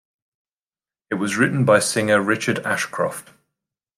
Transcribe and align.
It 1.11 1.15
was 1.19 1.37
written 1.37 1.63
by 1.63 1.77
singer 1.77 2.19
Richard 2.19 2.57
Ashcroft. 2.65 3.29